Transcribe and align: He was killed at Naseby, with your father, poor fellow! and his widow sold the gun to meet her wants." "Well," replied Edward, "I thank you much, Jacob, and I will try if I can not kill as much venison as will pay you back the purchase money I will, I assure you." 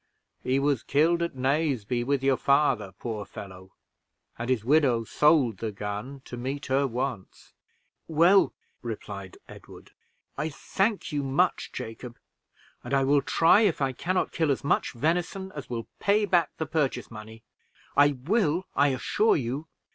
He 0.41 0.57
was 0.57 0.81
killed 0.81 1.21
at 1.21 1.35
Naseby, 1.35 2.03
with 2.05 2.23
your 2.23 2.35
father, 2.35 2.91
poor 2.97 3.23
fellow! 3.23 3.73
and 4.35 4.49
his 4.49 4.65
widow 4.65 5.03
sold 5.03 5.57
the 5.59 5.71
gun 5.71 6.23
to 6.25 6.35
meet 6.37 6.65
her 6.65 6.87
wants." 6.87 7.53
"Well," 8.07 8.51
replied 8.81 9.37
Edward, 9.47 9.91
"I 10.39 10.49
thank 10.49 11.11
you 11.11 11.21
much, 11.21 11.71
Jacob, 11.71 12.17
and 12.83 12.95
I 12.95 13.03
will 13.03 13.21
try 13.21 13.61
if 13.61 13.79
I 13.79 13.91
can 13.91 14.15
not 14.15 14.31
kill 14.31 14.49
as 14.49 14.63
much 14.63 14.93
venison 14.93 15.51
as 15.51 15.69
will 15.69 15.87
pay 15.99 16.21
you 16.21 16.27
back 16.27 16.49
the 16.57 16.65
purchase 16.65 17.11
money 17.11 17.43
I 17.95 18.13
will, 18.23 18.65
I 18.75 18.87
assure 18.87 19.35
you." 19.37 19.67